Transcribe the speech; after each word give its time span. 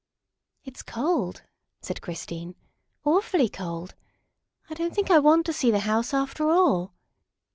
''"It's 0.65 0.81
cold," 0.81 1.43
said 1.79 2.01
Christine," 2.01 2.55
awfully 3.05 3.47
cold. 3.49 3.93
I 4.67 4.73
don't 4.73 4.95
think 4.95 5.11
I 5.11 5.19
want 5.19 5.45
to 5.45 5.53
see 5.53 5.69
the 5.69 5.81
house, 5.81 6.11
after 6.11 6.49
all." 6.49 6.95